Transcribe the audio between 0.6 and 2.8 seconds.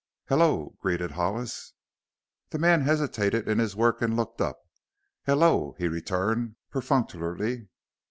greeted Hollis. The